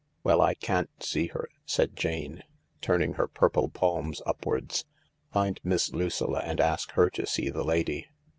"Well, 0.23 0.41
I 0.41 0.55
can't 0.55 0.89
see 1.03 1.27
her," 1.27 1.47
said 1.63 1.95
Jane, 1.95 2.41
turning 2.81 3.13
her 3.13 3.27
purple 3.27 3.69
palms 3.69 4.19
upwards. 4.25 4.85
"Find 5.31 5.59
Miss 5.63 5.93
Lucilla 5.93 6.39
and 6.39 6.59
ask 6.59 6.93
her 6.93 7.11
to 7.11 7.27
see 7.27 7.49
the 7.51 7.63
lady." 7.63 8.07